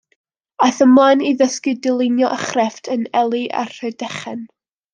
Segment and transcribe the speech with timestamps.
[0.67, 4.41] Aeth ymlaen i ddysgu dylunio a chrefft yn Ely a Rhydychen.